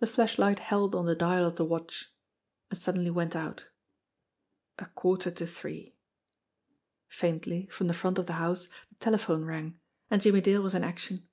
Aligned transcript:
The 0.00 0.06
flashlight 0.06 0.58
held 0.58 0.94
on 0.94 1.06
the 1.06 1.14
dial 1.14 1.46
of 1.46 1.56
the 1.56 1.64
watch 1.64 2.12
and 2.68 2.78
suddenly 2.78 3.08
went 3.10 3.34
out. 3.34 3.66
A 4.78 4.84
quarter 4.84 5.30
to 5.30 5.46
three. 5.46 5.94
Faintly, 7.08 7.66
from 7.72 7.86
the 7.86 7.94
front 7.94 8.18
of 8.18 8.26
the 8.26 8.34
house, 8.34 8.68
the 8.90 8.96
telephone 9.00 9.46
rang 9.46 9.80
and 10.10 10.20
Jimmie 10.20 10.42
Dale 10.42 10.60
was 10.60 10.74
in 10.74 10.84
action. 10.84 11.24